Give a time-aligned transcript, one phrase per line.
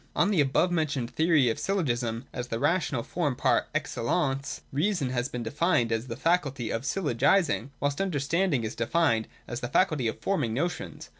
[0.15, 5.11] On the above mentioned theory of syllogism, as the ra tional form par excellence, reason
[5.11, 10.07] has been defined as the faculty of syllogising, whilst understanding is defined as the faculty
[10.07, 11.09] of forming notions.